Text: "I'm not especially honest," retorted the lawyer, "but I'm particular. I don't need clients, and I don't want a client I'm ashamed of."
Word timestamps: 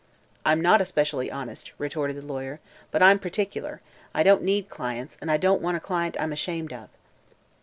"I'm 0.47 0.61
not 0.61 0.81
especially 0.81 1.29
honest," 1.29 1.73
retorted 1.77 2.15
the 2.17 2.25
lawyer, 2.25 2.59
"but 2.89 3.03
I'm 3.03 3.19
particular. 3.19 3.81
I 4.15 4.23
don't 4.23 4.41
need 4.41 4.67
clients, 4.67 5.15
and 5.21 5.29
I 5.29 5.37
don't 5.37 5.61
want 5.61 5.77
a 5.77 5.79
client 5.79 6.17
I'm 6.19 6.33
ashamed 6.33 6.73
of." 6.73 6.89